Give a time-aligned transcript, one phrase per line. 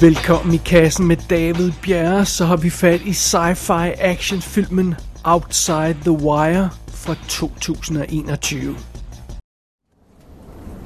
[0.00, 4.94] Velkommen i kassen med David Bjerre, så har vi fat i sci-fi actionfilmen
[5.24, 8.76] Outside the Wire fra 2021.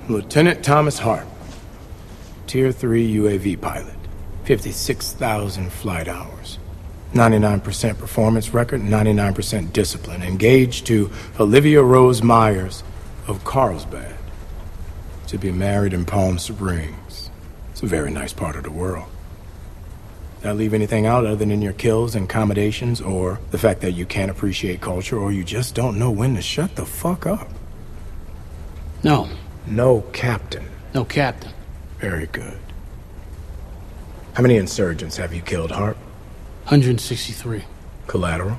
[0.09, 1.27] Lieutenant Thomas Harp,
[2.47, 3.99] Tier 3 UAV pilot,
[4.45, 6.61] 56,000 flight hours,
[7.13, 10.23] 99% performance record, 99% discipline.
[10.23, 11.11] Engaged to
[11.41, 12.85] Olivia Rose Myers
[13.29, 14.15] of Carlsbad,
[15.29, 17.31] to be married in Palm Springs.
[17.75, 19.14] It's a very nice part of the world.
[20.45, 23.93] Did I leave anything out other than your kills and accommodations, or the fact that
[23.93, 27.49] you can't appreciate culture, or you just don't know when to shut the fuck up?
[29.03, 29.27] No,
[29.67, 30.67] No, Captain.
[30.93, 31.51] no captain.
[31.99, 32.59] Very good.
[34.35, 35.97] How many insurgents have you killed, Harp?
[36.65, 37.65] 163.
[38.07, 38.59] Collateral?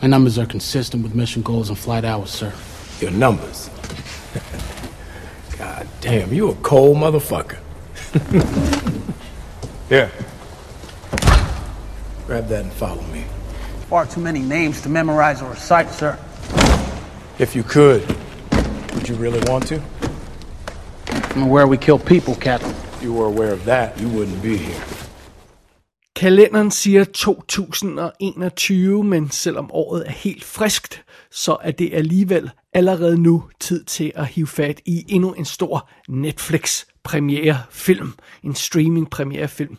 [0.00, 2.52] My numbers are consistent with mission goals and flight hours, sir.
[3.00, 3.68] Your numbers.
[5.58, 7.58] God damn, you a cold motherfucker.
[9.88, 10.12] Here.
[12.32, 13.24] Grab that and follow me.
[13.90, 16.18] Far too many names to memorize or recite, sir.
[17.38, 18.00] If you could,
[18.94, 19.82] would you really want to?
[21.34, 22.70] I'm aware we kill people, Captain.
[22.70, 24.80] If you were aware of that, you wouldn't be here.
[26.16, 33.44] Kalenderen siger 2021, men selvom året er helt friskt, så er det alligevel allerede nu
[33.60, 39.78] tid til at hive fat i endnu en stor Netflix premierefilm, en streaming premierefilm.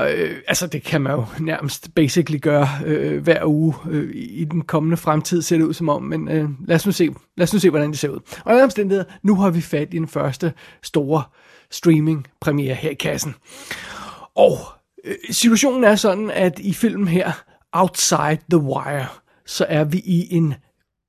[0.00, 4.62] Øh, altså det kan man jo nærmest basically gøre øh, hver uge øh, i den
[4.62, 7.52] kommende fremtid, ser det ud som om, men øh, lad, os nu se, lad os
[7.52, 8.20] nu se, hvordan det ser ud.
[8.44, 11.22] Og i omstændigheder, nu har vi fat i den første store
[11.70, 13.34] streaming premiere her i kassen.
[14.36, 14.58] Og
[15.04, 17.32] øh, situationen er sådan, at i filmen her,
[17.72, 19.06] Outside the Wire,
[19.46, 20.54] så er vi i en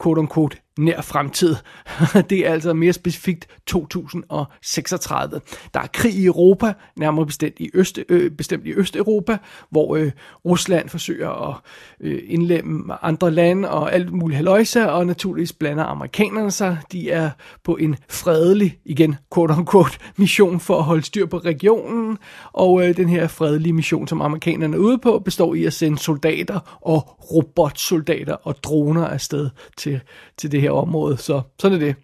[0.04, 1.56] quote-unquote nær fremtid.
[2.30, 5.42] Det er altså mere specifikt 2036.
[5.74, 9.38] Der er krig i Europa, nærmere bestemt i, Øst, øh, bestemt i Østeuropa,
[9.70, 10.12] hvor øh,
[10.46, 11.56] Rusland forsøger at
[12.00, 16.78] øh, indlemme andre lande og alt muligt haløjse, og naturligvis blander amerikanerne sig.
[16.92, 17.30] De er
[17.64, 22.18] på en fredelig, igen quote-unquote, mission for at holde styr på regionen,
[22.54, 26.00] og øh, den her fredelige mission, som amerikanerne er ude på, består i at sende
[26.00, 30.02] soldater og robotsoldater og droner afsted til,
[30.38, 31.18] til det her område.
[31.18, 31.96] Så sådan er det.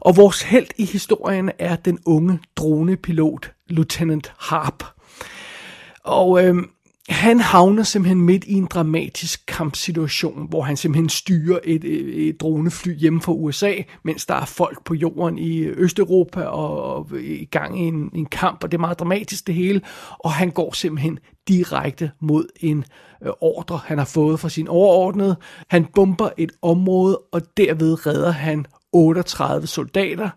[0.00, 4.84] Og vores held i historien er den unge dronepilot, Lieutenant Harp.
[6.04, 6.56] Og øh,
[7.08, 12.40] han havner simpelthen midt i en dramatisk kampsituation, hvor han simpelthen styrer et, et, et
[12.40, 17.44] dronefly hjemme fra USA, mens der er folk på jorden i Østeuropa og, og i
[17.44, 19.80] gang i en, en kamp, og det er meget dramatisk det hele,
[20.18, 22.84] og han går simpelthen direkte mod en
[23.22, 25.36] øh, ordre, han har fået fra sin overordnede.
[25.68, 30.30] Han bomber et område, og derved redder han 38 soldater,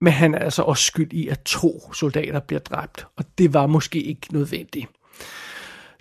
[0.00, 3.66] men han er altså også skyld i, at to soldater bliver dræbt, og det var
[3.66, 4.86] måske ikke nødvendigt.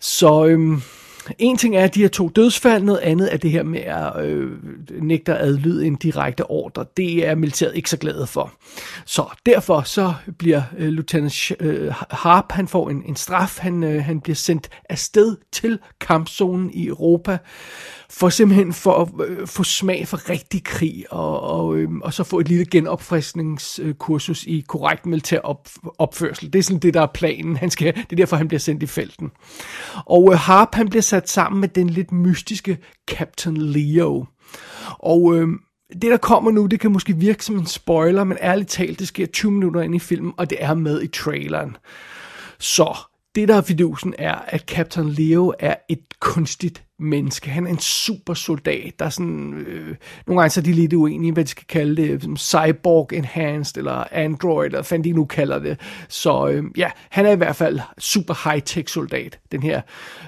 [0.05, 0.81] Så øhm,
[1.39, 4.51] en ting er de her to dødsfald, noget andet er det her med at øh,
[5.01, 6.85] nægte at adlyde en direkte ordre.
[6.97, 8.53] Det er militæret ikke så glade for.
[9.05, 13.57] Så derfor så bliver øh, Lieutenant øh, Harp, han får en, en straf.
[13.59, 17.37] Han, øh, han bliver sendt afsted til kampzonen i Europa
[18.09, 22.23] for simpelthen for at øh, få smag for rigtig krig, og, og, øh, og så
[22.23, 26.53] få et lille genopfriskningskursus i korrekt militær op, opførsel.
[26.53, 27.57] Det er sådan det, der er planen.
[27.57, 29.31] Han skal, det er derfor, han bliver sendt i felten.
[30.05, 34.25] Og øh, Harp, han bliver sat sammen med den lidt mystiske Captain Leo.
[34.99, 35.47] Og øh,
[35.93, 39.07] det, der kommer nu, det kan måske virke som en spoiler, men ærligt talt, det
[39.07, 41.77] sker 20 minutter ind i filmen, og det er med i traileren.
[42.59, 42.97] Så
[43.35, 47.49] det, der er fidusen, er, at Captain Leo er et kunstigt menneske.
[47.49, 49.53] Han er en super soldat, der er sådan...
[49.53, 49.95] Øh,
[50.27, 52.39] nogle gange så er de lidt uenige, hvad de skal kalde det.
[52.39, 55.79] Cyborg enhanced, eller android, eller hvad de nu kalder det.
[56.09, 59.81] Så øh, ja, han er i hvert fald super high-tech soldat, den her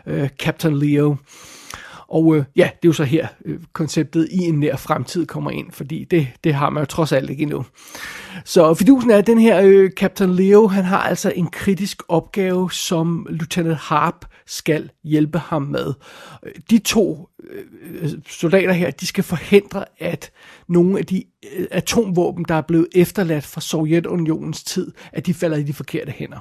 [0.06, 1.16] øh, Captain Leo.
[2.08, 5.52] Og øh, ja, det er jo så her øh, konceptet i en nær fremtid kommer
[5.52, 7.66] ind, fordi det, det har man jo trods alt ikke endnu.
[8.46, 12.72] Så fidusen er, at den her øh, Captain Leo, han har altså en kritisk opgave,
[12.72, 15.94] som Lieutenant Harp skal hjælpe ham med.
[16.46, 20.32] Øh, de to øh, soldater her, de skal forhindre, at
[20.68, 21.24] nogle af de
[21.58, 26.12] øh, atomvåben, der er blevet efterladt fra Sovjetunionens tid, at de falder i de forkerte
[26.12, 26.40] hænder.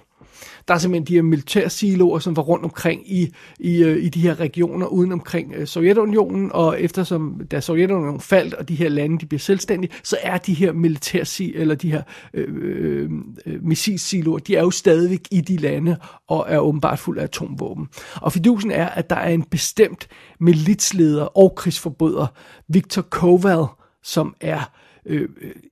[0.69, 4.21] Der er simpelthen de her militærsiloer, som var rundt omkring i, i, øh, i de
[4.21, 9.19] her regioner uden omkring øh, Sovjetunionen, og eftersom da Sovjetunionen faldt, og de her lande
[9.19, 12.03] de bliver selvstændige, så er de her militærsi eller de her
[12.35, 13.11] øh, øh,
[13.47, 15.97] øh, missilsiloer, de er jo stadigvæk i de lande,
[16.29, 17.89] og er åbenbart fuld af atomvåben.
[18.15, 20.09] Og fidusen er, at der er en bestemt
[20.41, 22.27] militsleder og krigsforbryder,
[22.69, 23.67] Viktor Koval,
[24.03, 24.71] som er
[25.07, 25.29] øh,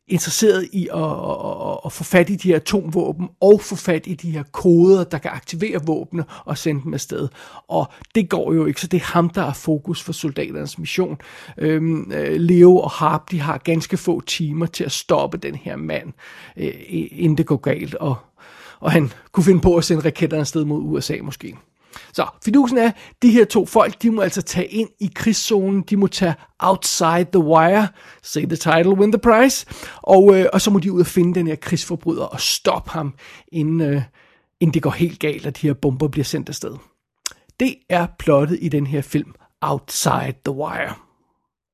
[0.09, 4.15] interesseret i at, at, at få fat i de her atomvåben, og få fat i
[4.15, 7.29] de her koder, der kan aktivere våbnene og sende dem afsted.
[7.69, 11.19] Og det går jo ikke, så det er ham, der er fokus for soldaternes mission.
[11.59, 15.77] Øhm, øh, Leo og Harp, de har ganske få timer til at stoppe den her
[15.77, 16.13] mand,
[16.57, 16.73] øh,
[17.11, 18.17] inden det går galt, og,
[18.81, 21.57] og han kunne finde på at sende raketter afsted mod USA måske.
[22.13, 22.91] Så fidusen er,
[23.23, 27.27] de her to folk, de må altså tage ind i krigszonen, de må tage outside
[27.33, 27.89] the wire,
[28.23, 29.67] say the title, win the prize,
[29.97, 33.15] og, øh, og så må de ud og finde den her krigsforbryder og stoppe ham,
[33.53, 34.03] inden, øh,
[34.61, 36.77] inden det går helt galt, at de her bomber bliver sendt afsted.
[37.61, 40.95] Det er plottet i den her film, Outside the Wire.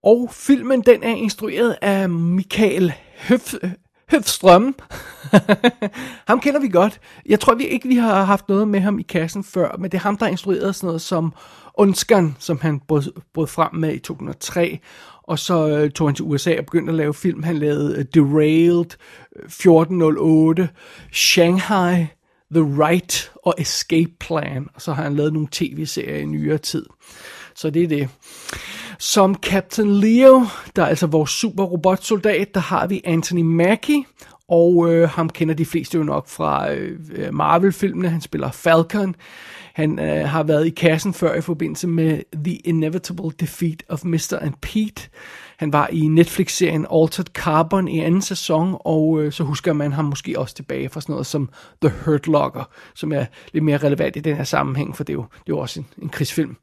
[0.02, 2.92] Og filmen den er instrueret af Michael
[3.28, 3.54] Høf,
[4.10, 4.74] Høfstrøm.
[6.28, 7.00] ham kender vi godt.
[7.26, 9.98] Jeg tror vi ikke, vi har haft noget med ham i kassen før, men det
[9.98, 11.32] er ham, der instruerede sådan noget som
[11.74, 14.78] Undskan, som han brød, brød frem med i 2003.
[15.22, 17.42] Og så øh, tog han til USA og begyndte at lave film.
[17.42, 18.90] Han lavede uh, Derailed,
[19.36, 20.68] øh, 1408,
[21.12, 22.06] Shanghai,
[22.54, 24.68] The Right og Escape Plan.
[24.74, 26.86] Og så har han lavet nogle tv-serier i nyere tid.
[27.54, 28.08] Så det er det.
[28.98, 30.46] Som Captain Leo,
[30.76, 34.04] der er altså vores super robotsoldat, der har vi Anthony Mackie,
[34.48, 38.08] og øh, ham kender de fleste jo nok fra øh, øh, Marvel-filmene.
[38.08, 39.14] Han spiller Falcon.
[39.74, 44.38] Han øh, har været i kassen før i forbindelse med The Inevitable Defeat of Mr.
[44.40, 45.08] and Pete.
[45.56, 50.04] Han var i Netflix-serien Altered Carbon i anden sæson, og øh, så husker man ham
[50.04, 51.48] måske også tilbage fra sådan noget som
[51.82, 55.14] The Hurt Locker, som er lidt mere relevant i den her sammenhæng, for det er
[55.14, 56.56] jo, det er jo også en, en krigsfilm.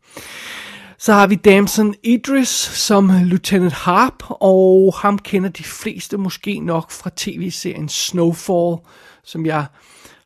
[0.97, 6.91] Så har vi Damson Idris som Lieutenant Harp, og ham kender de fleste måske nok
[6.91, 8.77] fra tv-serien Snowfall,
[9.23, 9.65] som jeg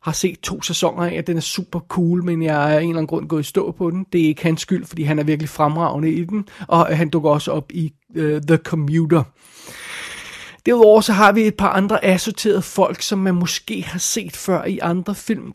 [0.02, 2.98] har set to sæsoner af, den er super cool, men jeg er af en eller
[2.98, 4.06] anden grund gået i stå på den.
[4.12, 7.30] Det er ikke hans skyld, fordi han er virkelig fremragende i den, og han dukker
[7.30, 9.22] også op i uh, The Commuter.
[10.66, 14.64] Derudover så har vi et par andre assorterede folk, som man måske har set før
[14.64, 15.52] i andre film.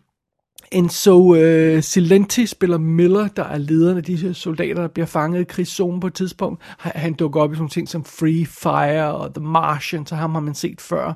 [0.71, 5.41] Enzo uh, øh, Silenti spiller Miller, der er lederen af disse soldater, der bliver fanget
[5.41, 6.61] i krigszonen på et tidspunkt.
[6.77, 10.39] Han dukker op i sådan ting som Free Fire og The Martian, så ham har
[10.39, 11.13] man set før.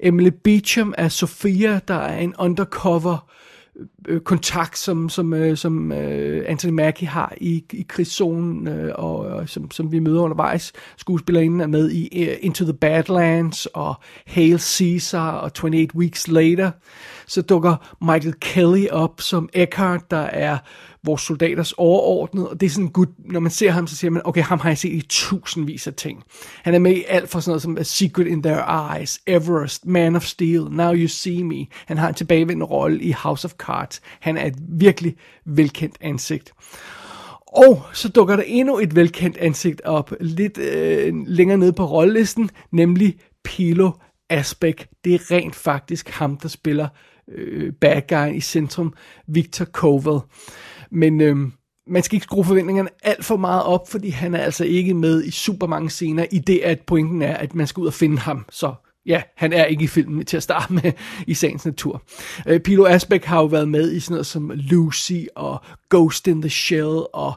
[0.00, 3.30] Emily Beecham er Sofia, der er en undercover
[4.08, 9.16] øh, kontakt, som, som, øh, som øh, Anthony Mackie har i, i krigszonen, øh, og,
[9.18, 10.72] og som, som vi møder undervejs.
[10.96, 13.94] Skuespillerinden er med i øh, Into the Badlands, og
[14.26, 16.70] Hail Caesar, og 28 Weeks Later.
[17.30, 20.58] Så dukker Michael Kelly op som Eckhart, der er
[21.04, 24.10] vores soldaters overordnet, og det er sådan en gut, når man ser ham, så siger
[24.10, 26.22] man, okay, ham har jeg set i tusindvis af ting.
[26.62, 29.86] Han er med i alt fra sådan noget som A Secret in Their Eyes, Everest,
[29.86, 31.66] Man of Steel, Now You See Me.
[31.86, 34.00] Han har en tilbagevendende rolle i House of Cards.
[34.20, 35.16] Han er et virkelig
[35.46, 36.52] velkendt ansigt.
[37.46, 42.50] Og så dukker der endnu et velkendt ansigt op, lidt øh, længere nede på rollelisten,
[42.72, 43.90] nemlig Pilo
[44.30, 44.88] Asbæk.
[45.04, 46.88] Det er rent faktisk ham, der spiller
[47.34, 48.94] øh, bad guy i centrum,
[49.28, 50.20] Victor Koval.
[50.90, 51.36] Men øh,
[51.86, 55.24] man skal ikke skrue forventningerne alt for meget op, fordi han er altså ikke med
[55.24, 58.18] i super mange scener, i det at pointen er, at man skal ud og finde
[58.18, 58.44] ham.
[58.50, 58.74] Så
[59.06, 60.92] ja, han er ikke i filmen til at starte med
[61.26, 62.02] i sagens natur.
[62.46, 65.60] Øh, Pilo Asbæk har jo været med i sådan noget som Lucy og
[65.90, 67.32] Ghost in the Shell og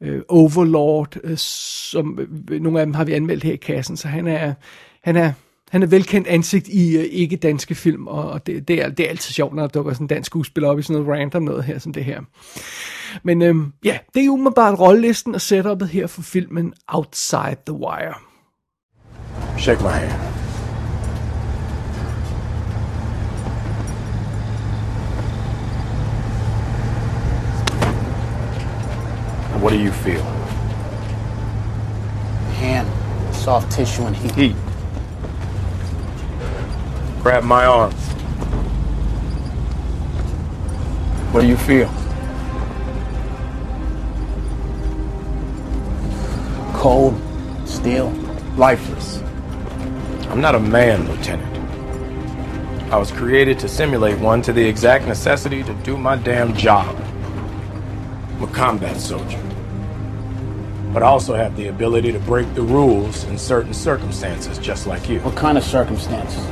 [0.00, 2.18] øh, Overlord, øh, som
[2.50, 4.54] øh, nogle af dem har vi anmeldt her i kassen, så han er,
[5.02, 5.32] han er,
[5.70, 9.10] han er velkendt ansigt i uh, ikke-danske film, og, og det, det, er, det er
[9.10, 11.64] altid sjovt, når der dukker sådan en dansk skuespiller op i sådan noget random noget
[11.64, 12.20] her, som det her.
[13.22, 18.14] Men øhm, ja, det er umiddelbart rollelisten og setupet her for filmen Outside the Wire.
[19.58, 20.36] Shake my hand.
[29.62, 30.22] What do you feel?
[32.52, 32.86] Hand,
[33.32, 34.34] soft tissue and heat.
[34.34, 34.75] Heat.
[37.26, 37.90] Grab my arm.
[41.32, 41.88] What do you feel?
[46.72, 47.20] Cold,
[47.64, 48.10] steel.
[48.56, 49.20] Lifeless.
[50.30, 51.52] I'm not a man, Lieutenant.
[52.92, 56.94] I was created to simulate one to the exact necessity to do my damn job.
[58.36, 59.42] I'm a combat soldier.
[60.92, 65.08] But I also have the ability to break the rules in certain circumstances, just like
[65.08, 65.18] you.
[65.22, 66.46] What kind of circumstances?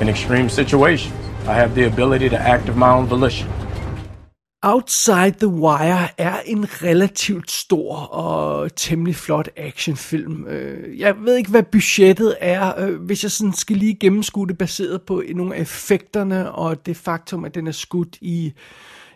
[0.00, 1.14] In extreme situations,
[1.44, 3.48] I have the ability to act of my own volition.
[4.62, 10.46] Outside the Wire er en relativt stor og temmelig flot actionfilm.
[10.46, 14.58] Øh, jeg ved ikke, hvad budgettet er, øh, hvis jeg sådan skal lige gennemskue det
[14.58, 18.52] baseret på nogle af effekterne og det faktum, at den er skudt i,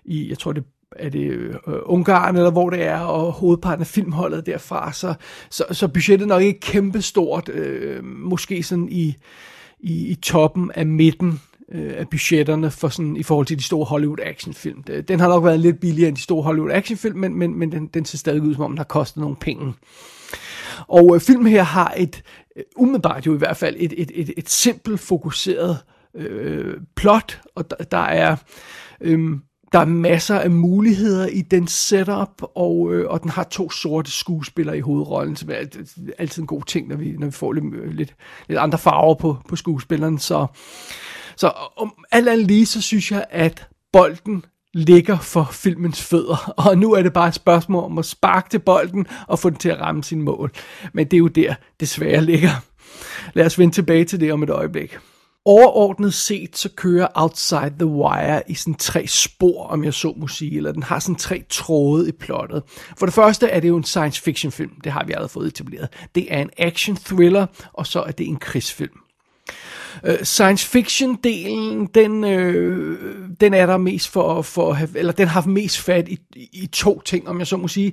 [0.04, 0.64] i jeg tror det
[0.96, 5.14] er det øh, Ungarn, eller hvor det er, og hovedparten af filmholdet derfra, så,
[5.50, 9.16] så, så budgettet nok ikke kæmpestort, øh, måske sådan i,
[9.80, 11.40] i, i toppen af midten
[11.72, 14.84] øh, af budgetterne for sådan, i forhold til de store Hollywood actionfilm.
[14.90, 17.72] Øh, den har nok været lidt billigere end de store Hollywood actionfilm, men, men, men
[17.72, 19.74] den, den ser stadig ud, som om den har kostet nogle penge.
[20.88, 22.22] Og øh, filmen her har et,
[22.56, 25.78] øh, umiddelbart jo i hvert fald, et, et, et, et simpelt fokuseret
[26.16, 28.36] øh, plot, og der, der er...
[29.00, 29.38] Øh,
[29.74, 34.10] der er masser af muligheder i den setup, og, øh, og den har to sorte
[34.10, 35.54] skuespillere i hovedrollen, som er
[36.18, 38.14] altid en god ting, når vi, når vi får lidt, øh, lidt,
[38.48, 40.18] lidt andre farver på, på skuespilleren.
[40.18, 40.46] Så,
[41.36, 46.78] så om alt andet lige, så synes jeg, at bolden ligger for filmens fødder, og
[46.78, 49.68] nu er det bare et spørgsmål om at sparke til bolden og få den til
[49.68, 50.52] at ramme sin mål.
[50.92, 52.50] Men det er jo der, det svære ligger.
[53.32, 54.98] Lad os vende tilbage til det om et øjeblik.
[55.46, 60.28] Overordnet set, så kører Outside the Wire i sådan tre spor, om jeg så må
[60.28, 62.62] sige, eller den har sådan tre tråde i plottet.
[62.98, 65.46] For det første er det jo en science fiction film, det har vi allerede fået
[65.46, 65.88] etableret.
[66.14, 69.03] Det er en action thriller, og så er det en krigsfilm.
[70.04, 72.98] Øh, science fiction delen, den, øh,
[73.40, 76.18] den er der mest for, for at have, eller den har mest fat i,
[76.52, 77.92] i to ting, om jeg så må sige.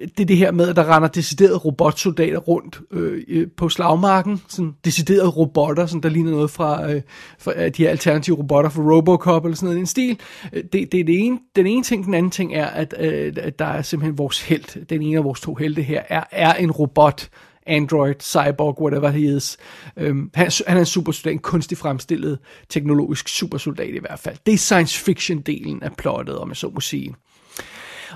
[0.00, 4.72] Det er det her med, at der render deciderede robotsoldater rundt øh, på slagmarken, sådan
[4.84, 7.02] deciderede robotter, sådan der ligner noget fra, øh,
[7.38, 10.18] fra de her alternative robotter fra Robocop eller sådan noget i en stil.
[10.52, 12.04] Øh, det, det er det ene, den ene ting.
[12.04, 15.24] Den anden ting er, at, øh, at der er simpelthen vores held, den ene af
[15.24, 17.28] vores to helte her, er, er en robot,
[17.66, 19.56] android, cyborg, whatever he is.
[19.96, 22.38] Øhm, han, han er en supersoldat, en kunstig fremstillet
[22.68, 24.36] teknologisk supersoldat i hvert fald.
[24.46, 27.14] Det er science fiction-delen af plottet, om jeg så må sige.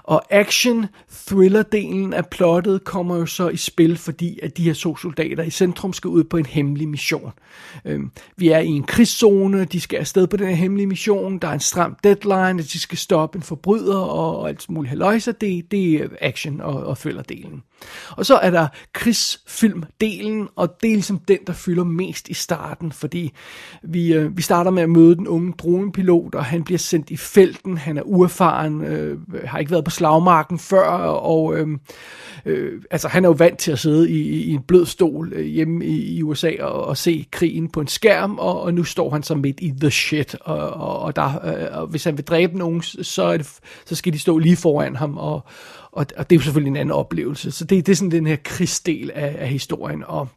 [0.03, 5.43] Og action-thriller-delen af plottet kommer jo så i spil, fordi at de her to soldater
[5.43, 7.33] i centrum skal ud på en hemmelig mission.
[7.85, 11.49] Øhm, vi er i en krigszone, de skal afsted på den her hemmelige mission, der
[11.49, 15.33] er en stram deadline, at de skal stoppe en forbryder og, og alt muligt haløjse.
[15.33, 17.63] Det, det er action- og, og thriller-delen.
[18.11, 22.93] Og så er der krigsfilm-delen, og det er ligesom den, der fylder mest i starten,
[22.93, 23.33] fordi
[23.83, 27.17] vi, øh, vi starter med at møde den unge dronepilot, og han bliver sendt i
[27.17, 31.67] felten, han er uerfaren, øh, har ikke været på slagmarken før, og øh,
[32.45, 35.47] øh, altså han er jo vant til at sidde i, i en blød stol øh,
[35.47, 39.11] hjemme i, i USA og, og se krigen på en skærm, og, og nu står
[39.11, 42.25] han så midt i the shit, og, og, og, der, øh, og hvis han vil
[42.25, 45.45] dræbe nogen, så, er det, så skal de stå lige foran ham, og,
[45.93, 47.51] og, og det er jo selvfølgelig en anden oplevelse.
[47.51, 50.29] Så det, det er sådan den her krigsdel af, af historien, og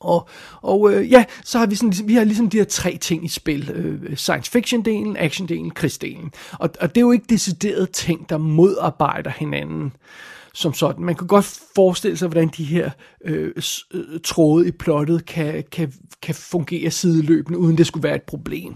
[0.00, 0.28] og,
[0.62, 3.24] og øh, ja, så har vi, sådan, ligesom, vi har ligesom de her tre ting
[3.24, 3.70] i spil.
[3.70, 6.32] Øh, science fiction-delen, action-delen, krigsdelen.
[6.52, 9.92] Og, og det er jo ikke decideret ting, der modarbejder hinanden
[10.54, 11.04] som sådan.
[11.04, 12.90] Man kan godt forestille sig, hvordan de her
[13.24, 13.52] øh,
[13.94, 15.92] øh tråde i plottet kan, kan,
[16.22, 18.74] kan fungere sideløbende, uden det skulle være et problem.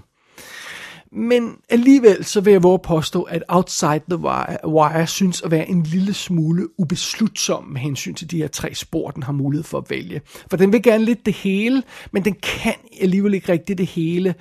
[1.16, 5.68] Men alligevel så vil jeg våge påstå, at Outside the Wire, Wire synes at være
[5.68, 9.78] en lille smule ubeslutsom med hensyn til de her tre spor, den har mulighed for
[9.78, 10.20] at vælge.
[10.50, 14.34] For den vil gerne lidt det hele, men den kan alligevel ikke rigtig det hele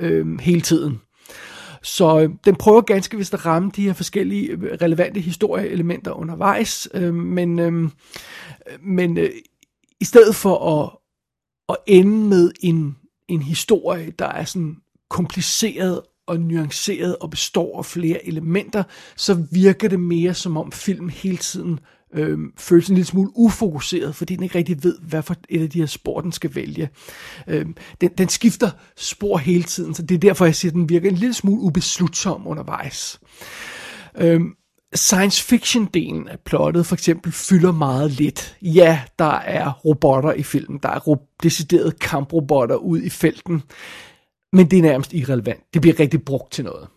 [0.00, 1.00] øh, hele tiden.
[1.82, 6.88] Så øh, den prøver ganske vist at ramme de her forskellige øh, relevante historieelementer undervejs,
[6.94, 7.90] øh, men, øh,
[8.82, 9.30] men øh,
[10.00, 10.90] i stedet for at,
[11.68, 12.96] at ende med en,
[13.28, 14.76] en historie, der er sådan
[15.10, 16.00] kompliceret
[16.30, 18.82] og nuanceret og består af flere elementer,
[19.16, 21.78] så virker det mere som om filmen hele tiden
[22.14, 25.70] øh, føles en lille smule ufokuseret, fordi den ikke rigtig ved, hvad for et af
[25.70, 26.88] de her spor, den skal vælge.
[27.46, 27.66] Øh,
[28.00, 31.08] den, den skifter spor hele tiden, så det er derfor, jeg siger, at den virker
[31.08, 33.20] en lille smule ubeslutsom undervejs.
[34.18, 34.40] Øh,
[34.94, 38.56] science fiction-delen af plottet for eksempel fylder meget lidt.
[38.62, 43.62] Ja, der er robotter i filmen, der er ro- deciderede kamprobotter ud i felten,
[44.52, 45.60] men det er nærmest irrelevant.
[45.74, 46.88] Det bliver rigtig brugt til noget.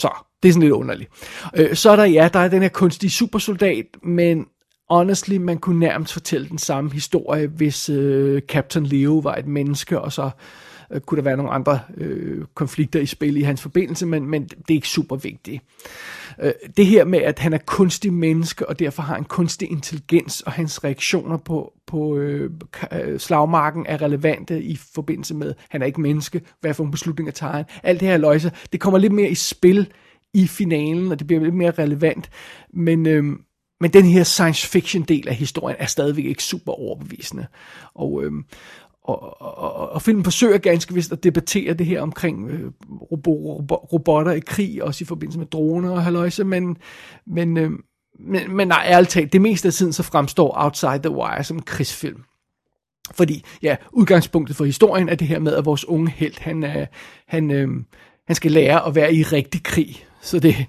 [0.00, 0.10] Så,
[0.42, 1.10] det er sådan lidt underligt.
[1.56, 4.46] Øh, så er der, ja, der er den her kunstige supersoldat, men
[4.90, 10.00] honestly, man kunne nærmest fortælle den samme historie, hvis øh, Captain Leo var et menneske,
[10.00, 10.30] og så
[10.92, 14.42] øh, kunne der være nogle andre øh, konflikter i spil i hans forbindelse, men, men
[14.42, 15.62] det er ikke super vigtigt.
[16.40, 20.40] Øh, det her med, at han er kunstig menneske, og derfor har en kunstig intelligens,
[20.40, 22.50] og hans reaktioner på, på øh,
[22.92, 27.34] øh slagmarken er relevante i forbindelse med, han er ikke menneske, hvad for en beslutning
[27.34, 27.64] tager han.
[27.82, 29.92] Alt det her løjse, det kommer lidt mere i spil
[30.34, 32.30] i finalen, og det bliver lidt mere relevant,
[32.72, 33.06] men...
[33.06, 33.24] Øh,
[33.80, 37.46] men den her science fiction del af historien er stadigvæk ikke super overbevisende.
[37.94, 38.44] Og, øhm,
[39.08, 42.70] og, og, og filmen forsøger ganske vist at debattere det her omkring øh,
[43.12, 43.60] robo,
[43.92, 46.76] robotter i krig, også i forbindelse med droner og haløjse, men,
[47.26, 47.70] men, øh,
[48.20, 51.56] men, men nej, ærligt talt, det meste af tiden så fremstår Outside the Wire som
[51.56, 52.22] en krigsfilm.
[53.14, 56.86] Fordi, ja, udgangspunktet for historien er det her med, at vores unge held, han, øh,
[57.26, 57.68] han, øh,
[58.26, 60.04] han skal lære at være i rigtig krig.
[60.20, 60.66] Så det,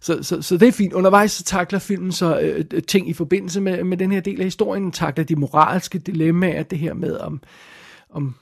[0.00, 0.92] så, så, så det er fint.
[0.92, 4.44] Undervejs så takler filmen så øh, ting i forbindelse med, med den her del af
[4.44, 7.40] historien, takler de moralske dilemmaer, det her med om
[8.14, 8.34] om,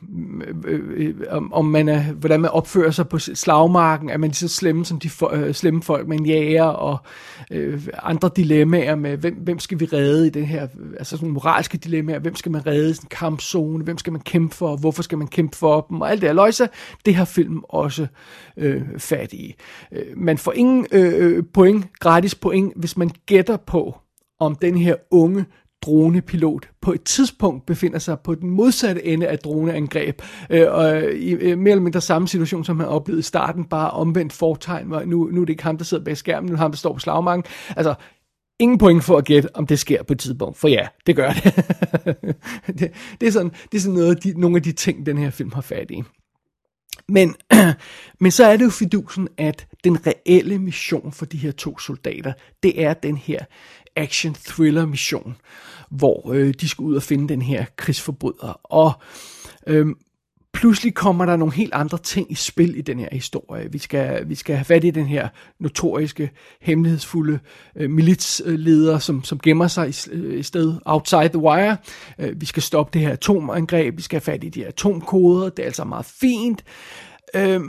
[0.65, 4.37] øh, øh, om, om man er, hvordan man opfører sig på slagmarken, er man lige
[4.37, 6.99] så slemme som de for, øh, slemme folk, man jager, og
[7.51, 11.79] øh, andre dilemmaer med, hvem, hvem skal vi redde i den her, altså sådan moralske
[11.79, 15.03] dilemmaer, hvem skal man redde i sådan en kampzone, hvem skal man kæmpe for, hvorfor
[15.03, 16.69] skal man kæmpe for dem, og alt det her løjse,
[17.07, 18.07] det har filmen også
[18.57, 19.55] øh, fat i.
[19.93, 23.99] Øh, man får ingen øh, øh, point, gratis point, hvis man gætter på,
[24.41, 25.45] om den her unge
[25.83, 31.31] dronepilot på et tidspunkt befinder sig på den modsatte ende af droneangreb, øh, og i
[31.31, 35.03] øh, mere eller mindre samme situation, som han oplevede i starten, bare omvendt fortegn, hvor
[35.05, 36.93] nu, nu er det ikke ham, der sidder bag skærmen, nu er ham, der står
[36.93, 37.45] på slagmarken.
[37.77, 37.95] Altså,
[38.59, 41.33] ingen point for at gætte, om det sker på et tidspunkt, for ja, det gør
[41.33, 41.45] det.
[42.79, 45.19] det, det, er sådan, det er sådan noget af de, nogle af de ting, den
[45.19, 46.03] her film har fat i.
[47.09, 47.35] Men,
[48.21, 52.33] men så er det jo fidusen, at den reelle mission for de her to soldater,
[52.63, 53.39] det er den her
[53.97, 55.37] action thriller mission,
[55.91, 58.61] hvor øh, de skal ud og finde den her krigsforbryder.
[58.65, 58.93] Og
[59.67, 59.87] øh,
[60.53, 63.73] pludselig kommer der nogle helt andre ting i spil i den her historie.
[63.73, 65.29] Vi skal, vi skal have fat i den her
[65.61, 66.31] notoriske,
[66.61, 67.39] hemmelighedsfulde
[67.77, 71.77] øh, militsleder, som, som gemmer sig i, øh, i sted outside the wire.
[72.19, 75.49] Øh, vi skal stoppe det her atomangreb, vi skal have fat i de her atomkoder,
[75.49, 76.65] det er altså meget fint.
[77.35, 77.61] Øh,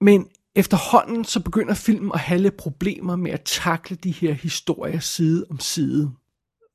[0.00, 5.00] men efterhånden så begynder filmen at have lidt problemer med at takle de her historier
[5.00, 6.10] side om side.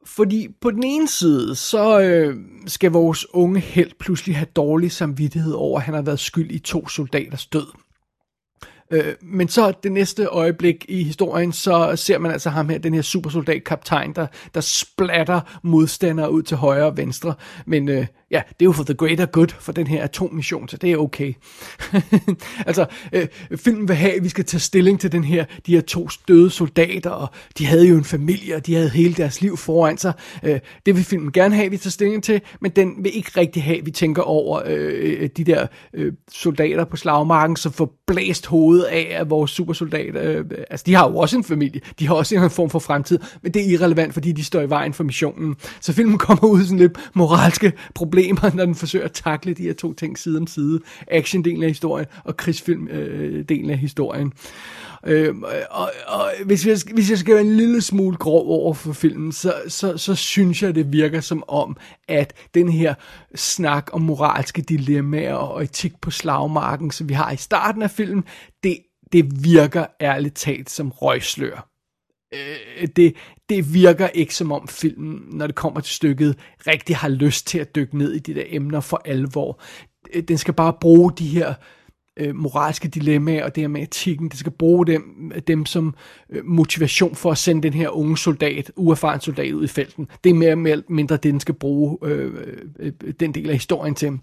[0.05, 2.35] Fordi på den ene side, så øh,
[2.67, 6.59] skal vores unge held pludselig have dårlig samvittighed over, at han har været skyld i
[6.59, 7.67] to soldaters død.
[8.91, 12.93] Øh, men så det næste øjeblik i historien, så ser man altså ham her, den
[12.93, 17.33] her supersoldat kaptajn, der, der splatter modstandere ud til højre og venstre.
[17.65, 20.77] Men øh, ja, det er jo for the greater good for den her atommission, så
[20.77, 21.33] det er okay.
[22.67, 25.81] altså, øh, filmen vil have, at vi skal tage stilling til den her, de her
[25.81, 29.57] to døde soldater, og de havde jo en familie, og de havde hele deres liv
[29.57, 30.13] foran sig.
[30.43, 33.31] Øh, det vil filmen gerne have, at vi tager stilling til, men den vil ikke
[33.37, 37.93] rigtig have, at vi tænker over øh, de der øh, soldater på slagmarken, som får
[38.07, 42.07] blæst hovedet af, af vores supersoldater, øh, altså de har jo også en familie, de
[42.07, 44.93] har også en form for fremtid, men det er irrelevant, fordi de står i vejen
[44.93, 45.55] for missionen.
[45.81, 49.63] Så filmen kommer ud sådan lidt moralske problemer problemer, når den forsøger at takle de
[49.63, 50.81] her to ting side om side.
[51.11, 54.33] Action-delen af historien og krigsfilm-delen øh, af historien.
[55.05, 55.35] Øh,
[55.71, 59.31] og, og hvis, jeg, hvis jeg skal være en lille smule grov over for filmen,
[59.31, 61.77] så, så, så synes jeg, det virker som om,
[62.07, 62.93] at den her
[63.35, 68.23] snak om moralske dilemmaer og etik på slagmarken, som vi har i starten af filmen,
[68.63, 68.77] det,
[69.11, 71.76] det virker ærligt talt som røgslør
[72.33, 73.15] øh, det,
[73.49, 76.37] det virker ikke som om filmen, når det kommer til stykket,
[76.67, 79.61] rigtig har lyst til at dykke ned i de der emner for alvor.
[80.13, 81.53] Øh, den skal bare bruge de her
[82.17, 84.29] øh, moralske dilemmaer og det her med etikken.
[84.29, 85.95] Det skal bruge dem, dem som
[86.29, 90.07] øh, motivation for at sende den her unge soldat, uerfaren soldat ud i felten.
[90.23, 92.33] Det er mere eller mindre det, den skal bruge øh,
[92.79, 94.19] øh, øh den del af historien til.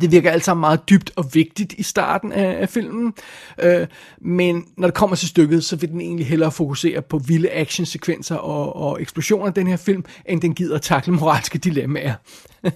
[0.00, 3.14] Det virker alt sammen meget dybt og vigtigt i starten af, af filmen,
[3.62, 3.86] øh,
[4.20, 8.36] men når det kommer til stykket, så vil den egentlig hellere fokusere på vilde actionsekvenser
[8.36, 12.14] og, og eksplosioner af den her film, end den gider at takle moralske dilemmaer.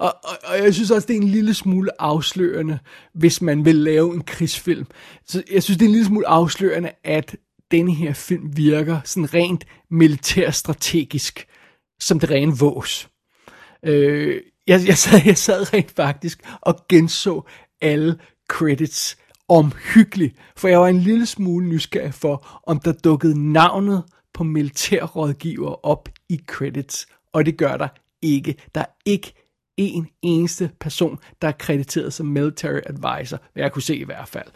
[0.00, 2.78] og, og, og jeg synes også, det er en lille smule afslørende,
[3.14, 4.86] hvis man vil lave en krigsfilm.
[5.26, 7.36] Så jeg synes, det er en lille smule afslørende, at
[7.70, 11.46] denne her film virker sådan rent militærstrategisk,
[12.00, 13.08] som det rene vås.
[13.84, 17.42] Øh, jeg, jeg, sad, jeg sad rent faktisk og genså
[17.80, 19.16] alle credits
[19.48, 25.86] omhyggeligt, for jeg var en lille smule nysgerrig for, om der dukkede navnet på militærrådgiver
[25.86, 27.88] op i credits, og det gør der
[28.22, 28.54] ikke.
[28.74, 29.43] Der er ikke
[29.76, 34.28] en eneste person, der er krediteret som military advisor, hvad jeg kunne se i hvert
[34.28, 34.48] fald.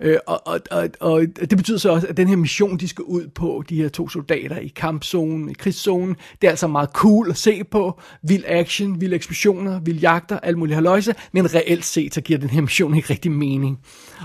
[0.00, 3.04] Øh, og, og, og, og det betyder så også, at den her mission, de skal
[3.04, 7.30] ud på, de her to soldater i kampzonen, i krigszonen, det er altså meget cool
[7.30, 8.00] at se på.
[8.22, 12.50] Vild action, vild eksplosioner, vild jagter, alt muligt haløjse, men reelt set, så giver den
[12.50, 13.78] her mission ikke rigtig mening.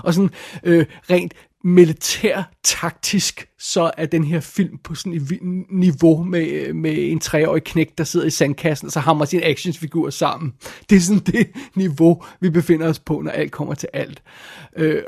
[0.04, 0.30] Og sådan
[0.64, 5.38] øh, rent militær taktisk, så er den her film på sådan et
[5.70, 10.10] niveau med, med en treårig knæk, der sidder i sandkassen, og så hammer sin actionsfigur
[10.10, 10.52] sammen.
[10.90, 14.22] Det er sådan det niveau, vi befinder os på, når alt kommer til alt.
[14.76, 15.02] Øh,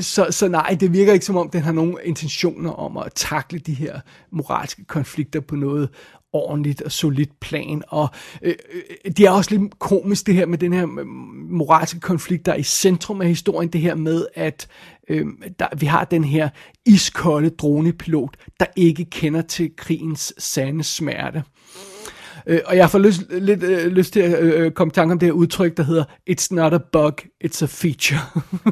[0.00, 3.58] så, så nej, det virker ikke som om, den har nogen intentioner om at takle
[3.58, 4.00] de her
[4.30, 5.88] moralske konflikter på noget
[6.32, 7.82] ordentligt og solidt plan.
[7.88, 8.08] Og
[8.42, 11.06] øh, øh, det er også lidt komisk det her med den her øh,
[11.50, 13.68] moralske konflikt, der er i centrum af historien.
[13.68, 14.68] Det her med, at
[15.08, 15.26] øh,
[15.58, 16.48] der, vi har den her
[16.86, 21.42] iskolde dronepilot, der ikke kender til krigens sande smerte.
[22.46, 25.18] Øh, og jeg får lyst, lidt øh, lyst til at øh, komme i tanke om
[25.18, 27.14] det her udtryk, der hedder, it's not a bug,
[27.44, 28.20] it's a feature.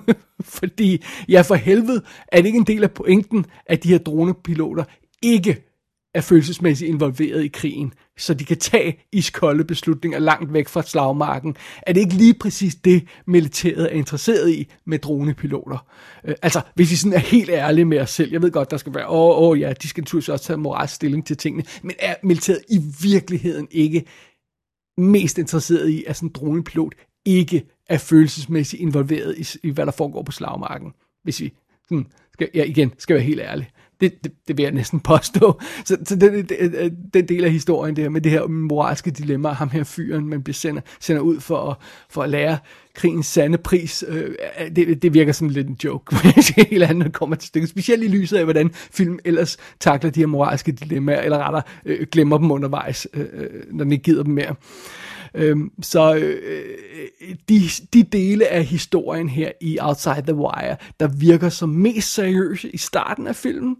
[0.59, 4.85] Fordi, ja for helvede, er det ikke en del af pointen, at de her dronepiloter
[5.23, 5.69] ikke
[6.14, 11.57] er følelsesmæssigt involveret i krigen, så de kan tage iskolde beslutninger langt væk fra slagmarken.
[11.83, 15.87] Er det ikke lige præcis det, militæret er interesseret i med dronepiloter?
[16.25, 18.77] Øh, altså, hvis vi sådan er helt ærlige med os selv, jeg ved godt, der
[18.77, 21.94] skal være, åh, åh ja, de skal naturligvis også tage moralsk stilling til tingene, men
[21.99, 24.05] er militæret i virkeligheden ikke
[24.99, 26.94] mest interesseret i, at sådan en dronepilot
[27.25, 30.92] ikke er følelsesmæssigt involveret i, i hvad der foregår på slagmarken?
[31.23, 31.53] Hvis vi
[31.88, 33.68] sådan, skal, ja, igen skal være helt ærlige.
[34.01, 35.61] Det, det, det vil jeg næsten påstå.
[35.85, 39.69] Så, så den, den, den del af historien der med det her moralske dilemma, ham
[39.71, 41.77] her fyren, man bliver sender, sender ud for at,
[42.11, 42.59] for at lære
[42.95, 44.35] krigens sande pris, øh,
[44.77, 46.17] det, det virker som lidt en joke,
[46.71, 47.69] helt andet kommer til stykket.
[47.69, 52.07] Specielt i lyset af, hvordan film ellers takler de her moralske dilemmaer, eller rettere øh,
[52.13, 54.55] glemmer dem undervejs, øh, øh når den ikke gider dem mere.
[55.35, 56.43] Øhm, så øh,
[57.21, 57.61] øh, de,
[57.93, 62.77] de dele af historien her i Outside the Wire, der virker som mest seriøse i
[62.77, 63.77] starten af filmen,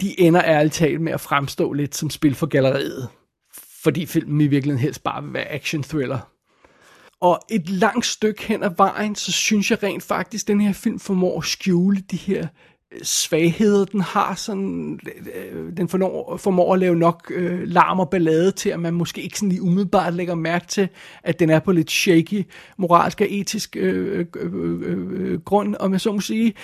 [0.00, 3.08] de ender ærligt talt med at fremstå lidt som spil for galleriet.
[3.82, 6.30] Fordi filmen i virkeligheden helst bare vil være action thriller.
[7.20, 10.72] Og et langt stykke hen ad vejen, så synes jeg rent faktisk, at den her
[10.72, 12.46] film formår at skjule de her
[13.02, 15.00] svagheder, den har sådan,
[15.34, 19.22] øh, den formår, formår at lave nok øh, larm og ballade til, at man måske
[19.22, 20.88] ikke sådan lige umiddelbart lægger mærke til,
[21.22, 25.92] at den er på lidt shaky moralsk og etisk øh, øh, øh, øh, grund, om
[25.92, 26.54] jeg så må sige.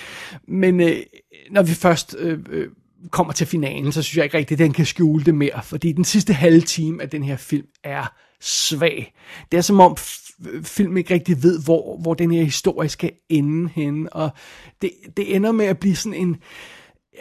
[0.48, 0.96] Men øh,
[1.50, 2.68] når vi først øh, øh,
[3.10, 5.92] kommer til finalen, så synes jeg ikke rigtigt, at den kan skjule det mere, fordi
[5.92, 9.14] den sidste halve time af den her film er svag.
[9.52, 9.96] Det er som om
[10.62, 14.30] film ikke rigtig ved, hvor, hvor den her historie skal ende hen, og
[14.82, 16.36] det, det ender med at blive sådan en,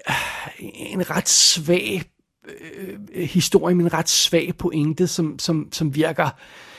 [0.10, 0.15] øh,
[0.62, 2.01] en ret svag
[3.13, 6.29] øh, historie men en ret svag pointe, som, som, som virker,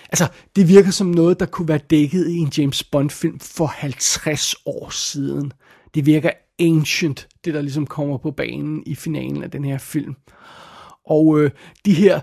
[0.08, 3.66] altså det virker som noget, der kunne være dækket i en James Bond film for
[3.66, 5.52] 50 år siden.
[5.94, 10.14] Det virker ancient, det der ligesom kommer på banen i finalen af den her film.
[11.06, 11.50] Og øh,
[11.84, 12.20] de her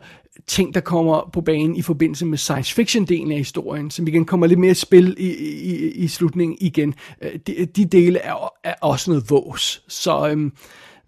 [0.47, 4.47] ting, der kommer på banen i forbindelse med science fiction-delen af historien, som igen kommer
[4.47, 6.93] lidt mere i spil i, i, i slutningen igen.
[7.21, 9.84] Øh, de, de dele er, er også noget vås.
[9.88, 10.54] Så, øhm,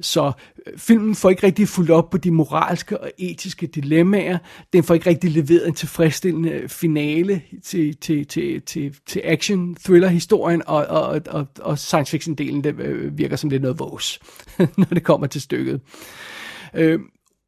[0.02, 0.32] så
[0.65, 4.38] øh, filmen får ikke rigtig fuldt op på de moralske og etiske dilemmaer.
[4.74, 10.86] Den får ikke rigtig leveret en tilfredsstillende finale til, til, til, til, til action-thriller-historien, og,
[10.86, 14.20] og, og, og science fiction-delen øh, virker som lidt noget vås,
[14.78, 15.82] når det kommer til stykket.
[16.74, 17.00] Øh,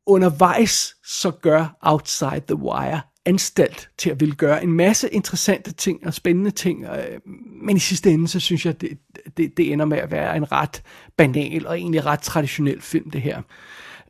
[0.06, 6.08] undervejs så gør Outside the Wire anstalt til at ville gøre en masse interessante ting
[6.08, 7.20] og spændende ting, øh,
[7.62, 8.98] men i sidste ende, så synes jeg, det,
[9.38, 10.84] det, det ender med at være en ret
[11.18, 13.42] banal og egentlig ret traditionel film, det her.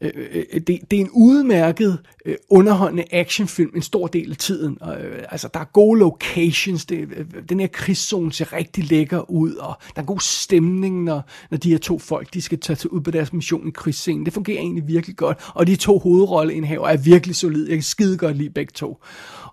[0.02, 4.78] Øh, øh, det, det er en udmærket øh, underholdende actionfilm en stor del af tiden.
[4.82, 8.84] Og, øh, altså, der er gode locations, det, øh, øh den her krigszone ser rigtig
[8.84, 12.60] lækker ud, og der er god stemning, når, når de her to folk, de skal
[12.60, 14.26] tage ud på deres mission i krigsscenen.
[14.26, 17.70] Det fungerer egentlig virkelig godt, og de to hovedrolleindhaver er virkelig solide.
[17.70, 19.04] Jeg kan skide godt lide begge to.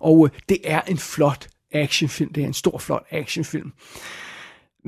[0.01, 3.73] Og øh, det er en flot actionfilm, det er en stor, flot actionfilm.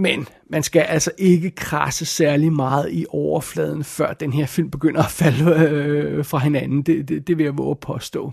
[0.01, 5.03] Men man skal altså ikke krasse særlig meget i overfladen, før den her film begynder
[5.03, 6.83] at falde øh, fra hinanden.
[6.83, 8.33] Det, det, det vil jeg våge at påstå.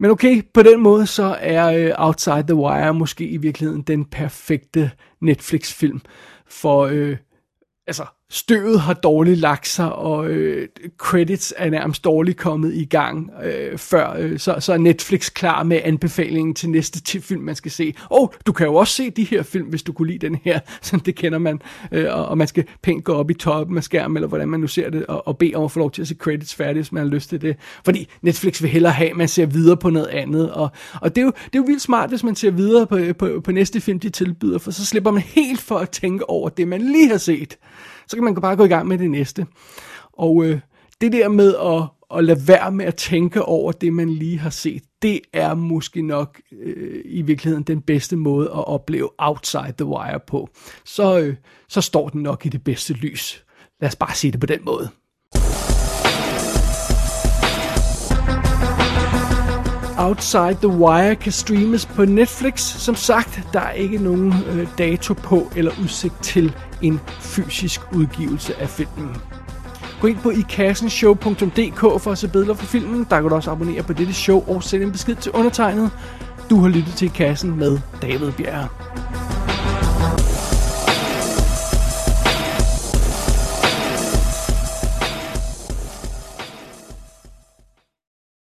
[0.00, 4.04] Men okay, på den måde så er øh, Outside the Wire måske i virkeligheden den
[4.04, 6.00] perfekte Netflix-film
[6.46, 7.16] for øh,
[7.86, 13.30] altså støvet har dårligt lagt sig, og øh, credits er nærmest dårligt kommet i gang,
[13.44, 17.54] øh, før øh, så, så er Netflix klar med anbefalingen til næste til film, man
[17.54, 17.94] skal se.
[18.10, 20.38] Og oh, du kan jo også se de her film, hvis du kunne lide den
[20.44, 21.60] her, som det kender man,
[21.92, 24.60] øh, og, og man skal pænt gå op i toppen af skærmen, eller hvordan man
[24.60, 26.78] nu ser det, og, og bede om at få lov til at se credits færdigt,
[26.78, 27.56] hvis man har lyst til det.
[27.84, 30.68] Fordi Netflix vil hellere have, at man ser videre på noget andet, og,
[31.00, 33.40] og det, er jo, det er jo vildt smart, hvis man ser videre på, på,
[33.44, 36.68] på næste film, de tilbyder, for så slipper man helt for at tænke over det,
[36.68, 37.56] man lige har set
[38.08, 39.46] så kan man bare gå i gang med det næste.
[40.12, 40.60] Og øh,
[41.00, 44.50] det der med at, at lade være med at tænke over det, man lige har
[44.50, 49.86] set, det er måske nok øh, i virkeligheden den bedste måde at opleve Outside the
[49.86, 50.48] Wire på.
[50.84, 51.36] Så, øh,
[51.68, 53.44] så står den nok i det bedste lys.
[53.80, 54.88] Lad os bare sige det på den måde.
[60.08, 62.60] Outside the Wire kan streames på Netflix.
[62.60, 68.60] Som sagt, der er ikke nogen øh, dato på eller udsigt til en fysisk udgivelse
[68.60, 69.16] af filmen.
[70.00, 73.06] Gå ind på ikassenshow.dk for at se billeder fra filmen.
[73.10, 75.90] Der kan du også abonnere på dette show og sende en besked til undertegnet.
[76.50, 78.68] Du har lyttet til I Kassen med David Bjerre.